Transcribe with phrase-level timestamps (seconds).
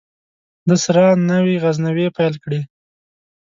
[0.69, 2.61] دسره نوي غزونې پیل کړي